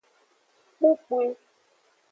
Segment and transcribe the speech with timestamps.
[0.75, 1.23] Kpukpwi.